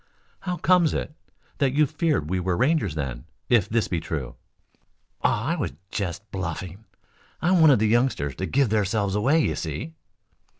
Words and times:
"How 0.39 0.57
comes 0.57 0.95
it 0.95 1.13
that 1.59 1.73
you 1.73 1.85
feared 1.85 2.27
we 2.27 2.39
were 2.39 2.57
Rangers 2.57 2.95
then, 2.95 3.25
if 3.49 3.69
this 3.69 3.87
be 3.87 3.99
true?" 3.99 4.33
"Aw, 5.21 5.49
I 5.49 5.55
was 5.55 5.73
jest 5.91 6.23
bluffing. 6.31 6.85
I 7.39 7.51
wanted 7.51 7.77
the 7.77 7.85
youngsters 7.87 8.33
to 8.37 8.47
give 8.47 8.69
theirselves 8.69 9.13
away, 9.13 9.41
you 9.45 9.55
see." 9.55 9.93